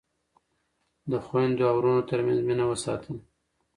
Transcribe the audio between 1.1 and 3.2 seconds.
د خویندو او وروڼو ترمنځ مینه وساتئ.